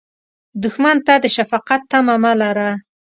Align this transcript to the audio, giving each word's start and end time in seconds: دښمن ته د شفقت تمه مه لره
دښمن 0.63 0.97
ته 1.05 1.13
د 1.23 1.25
شفقت 1.35 1.81
تمه 1.91 2.15
مه 2.23 2.33
لره 2.41 2.69